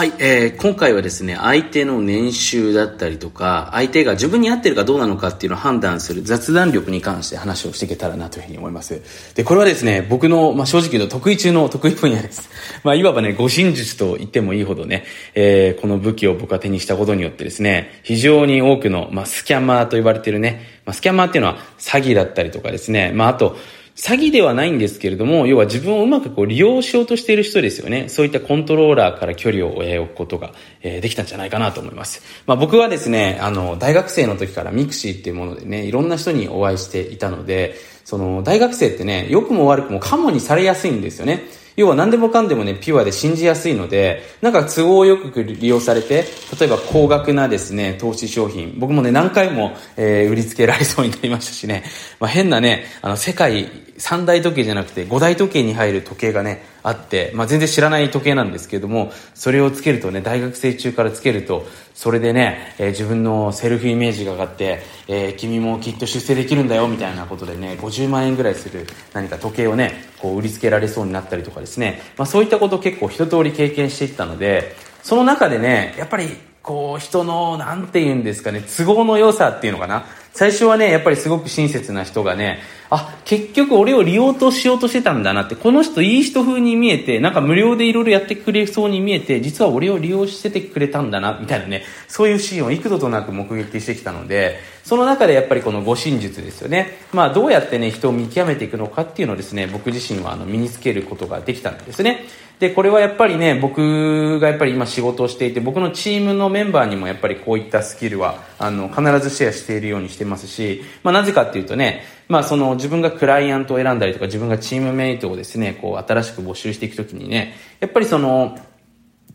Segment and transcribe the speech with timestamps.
[0.00, 9.02] はい、えー、今回はですね、相手の年収だったりとか、相手が自分に合ってるかどうなのかっていうのを判断する雑談力に関して話をしていけたらなというふうに思います。
[9.34, 12.48] で、これはですね、僕の、まあ、正直言うと得意中の得意分野です。
[12.82, 23.58] まあ、いわばね、護身術と言ってもいいほどね、えー、この武器を僕は手にしたことによってですね、非常に多くの、まあ、スキャマーと呼ばれてるね、まあ、スキャマーっていうのは詐欺だったりとかですね、まあ、あと、
[23.96, 28.08] 詐欺ではないんですけれども、要は自分をうまくこう利用しようとしている人ですよね。
[28.08, 32.22] そういったコントローラーから距離を置くことが、えできたんじゃないかなと思います。
[32.46, 37.74] まあ僕はですね、あの、大学生の時からミクシーっていうものでね、いろんな人にお会いしていたので、
[38.04, 41.44] その、大学生ってね、良くも悪くもカモにされやすいんですよね。
[41.76, 46.24] 要は何でもかんでもね、ピュアで信じやすいので、なんか都合よく利用されて、
[46.58, 51.84] 例えば高額なですね、投資商品、僕もね、何回も、えー、売りつけられそうになりましたしね、
[52.18, 53.68] まあ、変なね、あの、世界
[54.00, 61.66] 三大時計じゃなくて五大時計に入る時計がね、あって、まあ、全然知らない時計なんですけれども、それをつけるとね、大学生中からつけると、
[62.00, 80.06] それでね、えー、自分のセルフイメージが上がって、えー、君もきっと出世できるんだよ、みたいなことでね、50万円ぐらいする何か時計をね、こう売りつけられそうになったりとかですね、まあ、そういったことを結構一通り経験していったので、その中でね、やっぱり、こう、人の、なんて言うんですかね、都合の良さっていうのかな。
[80.32, 82.60] 最初はね、やっぱりすごく親切な人がね、
[82.90, 96.98] あ、結局俺を利用としようとしてたんだなって、この人いい人風に見えて、なんか無料でいろいろやってくれそうに見えて、実は俺を利用しててくれたんだな、みたいなね、そういうシーンを幾度となく目撃してきたので、その中でやっぱりこの護身術ですよね。
[97.12, 102.26] まあどうやってね、人を見極めていくのかっていうのをですね、僕自身はあの身につけることができたんですね。
[102.58, 118.56] で、これはやっぱりね、僕がやっぱり今仕事をしていて、僕のチームのメンバーにもやっぱりこういったスキルは、あの、必ずシェアしているようにしてますし、まあなぜかっていうとね、まあその自分がクライアントを選んだりとか自分がチームメイトをですね、こう新しく募集していくときにね、やっぱりその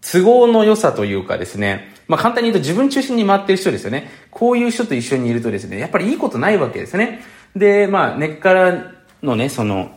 [0.00, 4.08] 都合の良さというかですね、まあ簡単に言うと自分中心に回ってる人ですよね。
[4.30, 7.20] こういう人と一緒にいるとですね、やっぱりいいことないわけですね。
[7.54, 9.90] で、まあ根っからのね、その、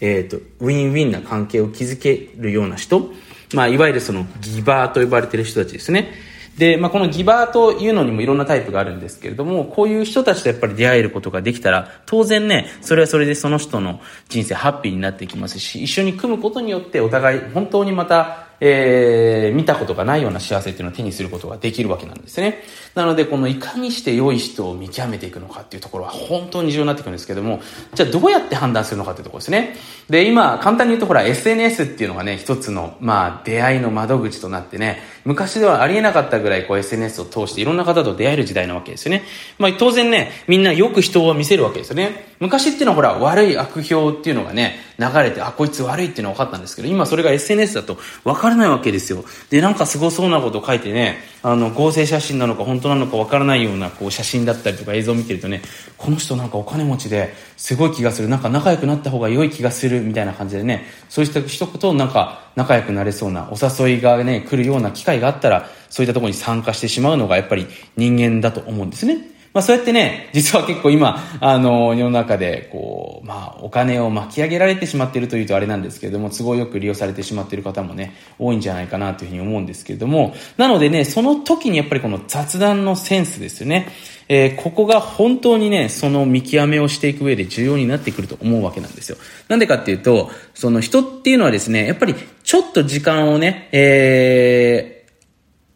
[0.00, 3.12] えっ、ー、と、ウィンウィンな関係を築けるような人、
[3.54, 6.12] まあいわゆるそのギバーと呼ばれてる人たちですね。
[6.56, 22.62] で、まあ、このギバーというのにもいろんなタイプがあるんですけれども、こういう人たちとやっぱり出会えることができたら、当然ね、それはそれでその人の人生ハッピーになっていきますし、一緒に組むことによってお互い本当にまたえー、見たことがないような幸せっていうのを手にすることができるわけなんですね。
[22.94, 27.60] なので、このいかにして良い人を見極めていくのかっていうところは本当に重要になってくるんですけども、
[27.92, 29.74] じゃあどうやって判断するのかっていうところですね。
[30.08, 39.24] で、今、簡単に言うとほら、SNS っていうのがね、一つの、まあ、出会いの窓口となってね、昔ではありえなかったぐらいこう SNS を通していろんな方と出会える時代なわけですよね。
[39.58, 42.31] まあ、当然ね、みんなよく人を見せるわけですよね。
[42.42, 49.24] 昔っていうのはほら、悪い悪評っていうのがね、流れて、あ、こいつ悪いっていうのは分かったんですけど、今それが SNS だと分からないわけですよ。
[49.48, 55.62] で、なんかすごそうなこと書いてね、あの、合成写真なのか本当なのか分からないようなこう写真だったりとか映像を見てるとね、
[55.96, 69.31] この人なんかお金持ちですごい気がする、なんか仲良くなった方が良い気がするみたいな感じでね、そういった人となんか仲良くなれそうなお誘いがね、来るような機会があったら、そういったところに参加してしまうのがやっぱり人間だと思うんですね。
[69.54, 83.88] まあそうやってね、実は結構今、あの、世の中で、こう、まあお金を巻き上げられてしまっているというとあれなんですけれども、都合よく利用されてしまっている方もね、多いんじゃないかなというふうに思うんですけれども、なのでね、その時にやっぱりこの雑談のセンスですよね。
[84.28, 89.18] えー、ここが本当にね、その見極めをしていく上で重要になってくると思うわけなんですよ。
[89.48, 94.91] なんでかっていうと、その人っていうのはですね、やっぱりちょっと時間をね、えー、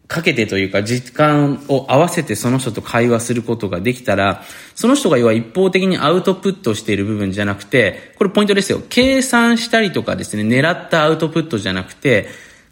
[0.07, 8.81] かけてというか、時間を合わせてその人と会話することができたら、その人が要は一方的にアウトプットしている部分じゃなくて、これポイントですよ。
[8.87, 12.27] 計算したりとかですね、狙ったアウトプットじゃなくて、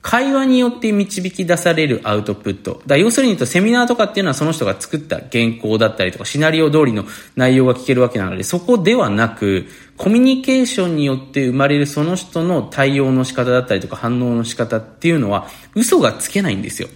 [0.06, 2.84] 会話によって導き出されるアウトプット。
[2.86, 9.66] だ要するに言うとセミナーとかっていうのはその人が作った原稿だったりとかシナリオ通りの内容が聞けるわけなので、そこではなく、
[9.98, 16.88] コミュニケーションによって生まれるその人の対応の仕方だったりとか反応の仕方っていうのは嘘がつけないんですよ。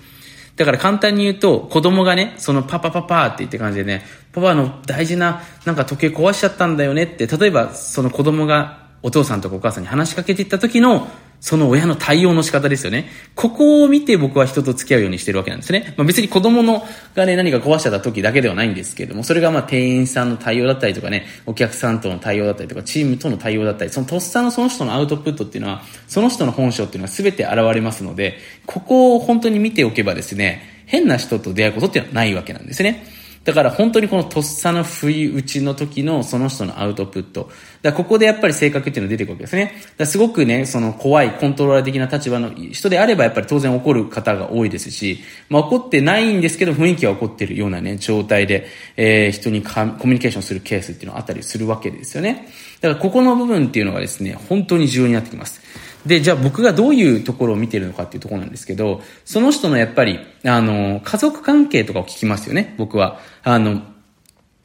[0.59, 4.03] だから簡単に言うと、子供がね、そのパパパパって言って感じでね、
[4.33, 11.07] パパの大事ななんか時計壊しちゃったんだよねって、例えばその子供がお父さんとかお母さんに話しかけていった時の
[11.41, 13.05] その親の対応の仕方ですよね。
[13.35, 15.93] ここを見て僕は人と付き合うようにしてるわけなんですね。
[15.95, 33.18] まあ、別に子供のがね、何か壊しちゃった時だけではないんですけれども、それがまあ店員さんの対応だったりとかね、お客さんとの対応だったりとか、チームとの対応だったり、そのとっさのその人のアウトプットっていうのは、その人の本性っていうのは全て現れますので、ここを本当に見ておけばですね、変な人と出会うことっていうのはないわけなんですね。
[33.49, 37.49] だから本当にこのとっさの不意打ちの時のその人のアウトプット。
[37.81, 39.73] だここでやっぱり性格っていうのが出てくるわけですね。
[39.97, 45.17] だすごくね、その怖いコントローラー的な立場の人であればやっぱり当然怒る方が多いですし、
[45.49, 48.67] まあ怒ってないんですけど雰囲気は怒ってるようなね、状態で、
[48.97, 52.49] えー、人にコミュニケーションするケースっていうのはあったりするわけですよね。
[52.81, 55.59] だからここの部分っていうのがですね、本当に重要になってきます。
[56.05, 63.19] で、じゃあ僕がどういうところを見てるのかっていうところなんですけど、その人のやっぱり、あの、家族関係とかを聞きますよね、僕は。
[63.43, 63.81] あの、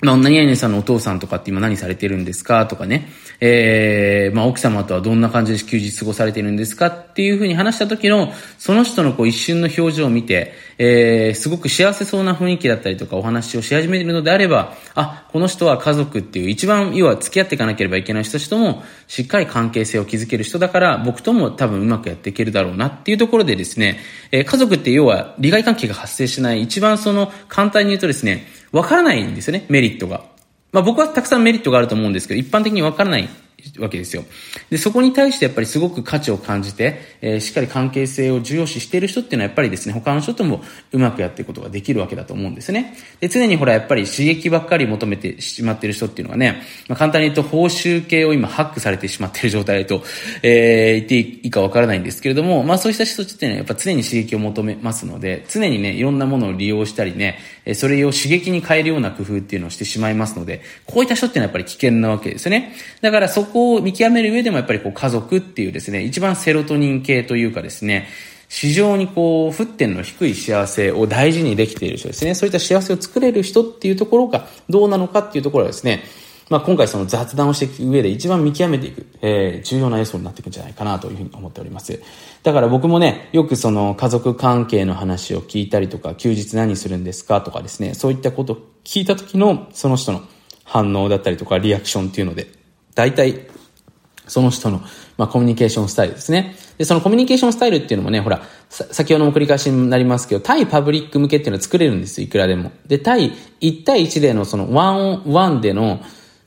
[0.03, 3.09] まあ、何々さんのお父さんとかって今何されてるんですかとかね。
[3.41, 24.01] えー、まあ、奥様とはどんな感じで休日過ごされてるんですかっていうふうに話した時の、その人のこう一瞬の表情を見て、えー、すごく幸せそうな雰囲気だったりとかお話をし始めるのであれば、あ、この人は家族っていう一番、要は付き合っていかなければいけない人たちとも、しっかり関係性を築ける人だから、僕とも多分うまくやっていけるだろうなっていうところでですね、
[24.33, 30.25] えー、家族って要は利害関係が発生しない、一番その簡単に言うとですね、わからないんですよね、メリットが。
[30.73, 33.29] まあ僕はたくさんメリットがあると思うんですけど、一般的にわからない
[33.79, 34.25] わけですよ。
[34.71, 40.63] で、そこに対してやっぱりすごく価値を感じて、えー、しっかり関係性を重要視している人っていうのはやっぱりですね、他の人とも
[40.93, 42.97] うまくやっていくことができるわけだと思うんですね。
[43.21, 50.03] で、常にほらやっぱり刺激ばっかり求めてしまっている人っていうのはね、まあ、簡単に言うと報酬系を今ハックされてしまっている状態と、
[50.43, 57.39] えー、言っていいかわからないんですけれども、まあそうした人っていうのはやっぱ常に刺激を求めますので、常にね、いろんなものを利用したりね、
[57.75, 62.75] それを刺激に変えるような工夫っていうのをしてしまいますので、こういった人っていうのはやっぱり危険なわけですよね。
[63.01, 68.09] だからそこを見極める上でもやっぱりこう家族っていうですね、一番セロトニン系というかですね、
[68.49, 72.35] 市場にこう、沸点の低い幸せを大事にできている人ですね。
[72.35, 76.05] そういった幸せを作れる人っていうところがどうなのかっていうところはですね、
[76.51, 82.03] まあ、今回その雑談をしていく上で一番見極めていく、えー、重要な要素になっていくんじゃないかなというふうに思っております。
[82.43, 90.23] だから僕もね、よくその家族関係の話を聞いたりとか、休日何するんですかとかですね、そういったことを聞いた時のその人の
[90.65, 92.49] 反応だったりとかリアクションっていうので、
[92.95, 93.47] 大体
[94.27, 94.81] その人の、
[95.19, 96.57] まあ、コミュニケーションスタイルですね。
[96.79, 102.73] で、そのコミュニケーションスタイルっていうのもね、ほら、先ほども繰り返しになりますけど、対パブリック向けっていうのは作れるんですよ、いくらでも。
[102.87, 106.01] で、対1対1でのそのワンオンワンでの、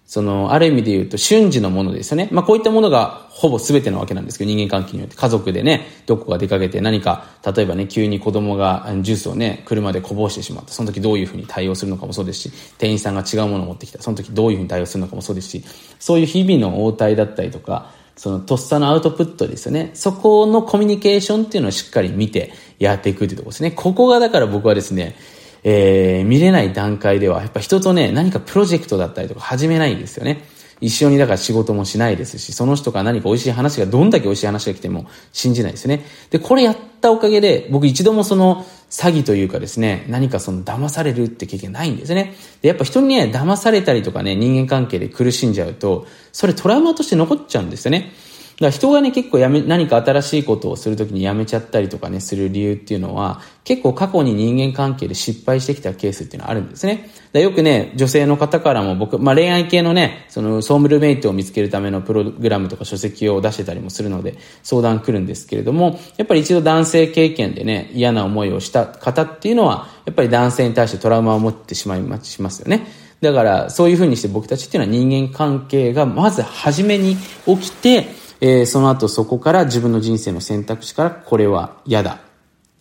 [0.08, 2.30] その、ある意味で言うと瞬時のものですよね。
[2.32, 10.72] まあこういったものがほぼ全てなわけなんですけど、人間関係によって家族でね、どこか出かけて何か、例えばね、急に子供がジュースをね、車でこぼしてしまった。
[10.72, 14.02] その時どういうふうに対応するのかもそうですし、店員さんが違うものを持ってきた。
[14.02, 15.64] その時どういうふうに対応するのかもそうですし、
[16.00, 19.92] そういう日々の応対だったりとか、そのとっさのアウトプットですよね。
[19.94, 23.72] そこのコミュニケーションっていうのをしっかり見てやっていくっていうところですね。
[23.72, 25.16] ここがだから僕はですね、
[25.64, 30.44] えー、見れない段階では、やっぱ人とね、何かプロジェクトだったりとか始めないんですよね。
[30.80, 36.06] 一緒にだから仕事もしないですし、その人から何か美味しい話が、どんだけ美味しい話が来ても信じないですね。
[36.30, 42.36] で、これやったおかげで、僕一度もその詐欺というかですね、何かその騙されるって経験ないんですね。
[42.62, 48.12] で、やっぱ人にね、騙されたりとかね、人間関係で苦しんじゃうと、それトラウマとして残っちゃうんですよね。
[48.58, 57.12] だから人がね、結構やめ、何か新しいことをするときにやめちゃったりとかね、する理由っていうのは、結構過去に人間関係で失敗してきたケースっていうのはあるんですね。
[57.34, 72.88] だよくね、女性の方からも僕、まあ恋愛系のね、その、ソームルメイトを見つけるためのプログラムとか書籍を出してたりもするので、相談来るんですけれども、やっぱり一度男性経験でね、嫌な思いをした方っていうのは、やっぱり男性に対してトラウマを持ってしまいましますよね。
[73.22, 78.08] だから、そういうふうにして僕たちっていうのは人間関係がまず初めに起きて、
[78.42, 82.20] えー、その後そこから自分の人生の選択肢からこれは嫌だ、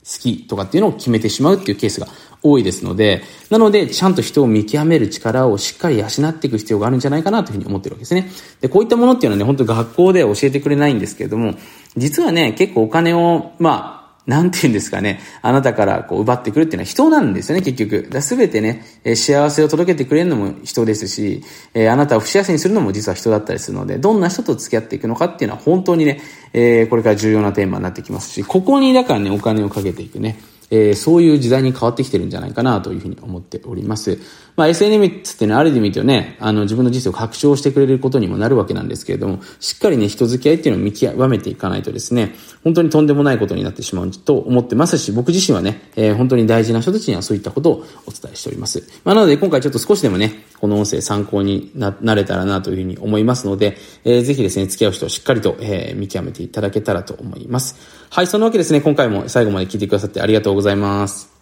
[0.06, 2.06] 好きとかっていうのを決めてしまうっていうケースが
[2.42, 8.30] 多いですので、なので、ちゃんと人を見極める力をしっかり養っていく必要があるんじゃないかなというふうに思ってるわけですね。
[8.60, 11.54] で、こういったものっていうのはね、本当学校では教えてくれないんですけれども、
[11.96, 13.95] 実はね、結構お金を、まあ、
[14.26, 18.20] なんて言うんですかね、あなたからこう奪ってくるっていうのは人なんですよね、結局。
[18.20, 26.20] すべてね、え、幸せを届けてくれるのも人ですし、え、あなたを不幸せにするのも実は人だったりするので、どんな人と付き合っていくのかっていうのは本当にね、
[26.52, 30.38] え、これから重要なテーマになってきますし、ここにだからね、お金をかけていくね、
[30.70, 34.18] え、そういう時代に変わってきてるんじゃないかなというふうに思っております。
[34.56, 42.34] まあ、SNS ってね、ある意味でね、あの、自分の人生を拡張してくれることにもなるわけなんですけれども、しっかりね、人付き合いっていうのを見極めていかないとですね、
[42.64, 48.82] 本当にとんでもないことになってしまうと思ってますし、僕自身はね、えー、本当に大事な人たちにはそういったことをお伝えしております。
[49.04, 57.76] まあ、なので今回ちょっと少しでもね、この音声参考にな、なれたらなというふうに思いますので、えー、ぜひですね、付き合う人をしっかりと、えー、見極めていただけたらと思います。
[58.08, 61.35] はい、そのわけですね、今回も最後まで聞いてくださってありがとうございます。